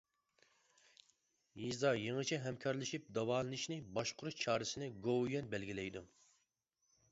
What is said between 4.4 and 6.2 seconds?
چارىسىنى گوۋۇيۈەن بەلگىلەيدۇ.